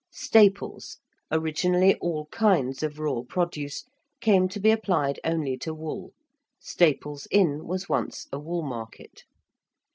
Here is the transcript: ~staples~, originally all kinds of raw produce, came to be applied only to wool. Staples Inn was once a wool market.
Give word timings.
~staples~, 0.09 0.97
originally 1.31 1.93
all 1.97 2.25
kinds 2.31 2.81
of 2.81 2.97
raw 2.97 3.21
produce, 3.21 3.83
came 4.19 4.49
to 4.49 4.59
be 4.59 4.71
applied 4.71 5.19
only 5.23 5.55
to 5.55 5.75
wool. 5.75 6.11
Staples 6.59 7.27
Inn 7.29 7.67
was 7.67 7.87
once 7.87 8.25
a 8.33 8.39
wool 8.39 8.63
market. 8.63 9.25